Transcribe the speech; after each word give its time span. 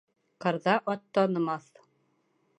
Ҡырҙа 0.45 0.73
ат 0.95 1.05
танымаҫ 1.19 1.71